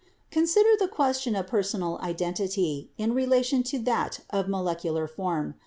[0.31, 5.53] "Consider the question of personal identity, in relation to that of molecular form.